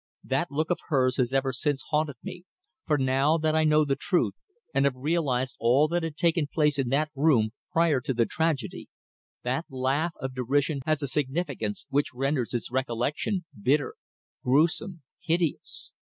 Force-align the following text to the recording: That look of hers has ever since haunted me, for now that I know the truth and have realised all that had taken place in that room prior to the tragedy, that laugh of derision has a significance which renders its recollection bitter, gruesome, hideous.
That 0.23 0.49
look 0.49 0.71
of 0.71 0.79
hers 0.87 1.17
has 1.17 1.31
ever 1.31 1.53
since 1.53 1.83
haunted 1.91 2.15
me, 2.23 2.43
for 2.87 2.97
now 2.97 3.37
that 3.37 3.55
I 3.55 3.63
know 3.63 3.85
the 3.85 3.95
truth 3.95 4.33
and 4.73 4.85
have 4.85 4.95
realised 4.95 5.55
all 5.59 5.87
that 5.89 6.01
had 6.01 6.17
taken 6.17 6.47
place 6.51 6.79
in 6.79 6.89
that 6.89 7.11
room 7.13 7.51
prior 7.71 8.01
to 8.01 8.11
the 8.15 8.25
tragedy, 8.25 8.89
that 9.43 9.65
laugh 9.69 10.13
of 10.19 10.33
derision 10.33 10.79
has 10.87 11.03
a 11.03 11.07
significance 11.07 11.85
which 11.91 12.15
renders 12.15 12.55
its 12.55 12.71
recollection 12.71 13.45
bitter, 13.61 13.93
gruesome, 14.43 15.03
hideous. 15.19 15.93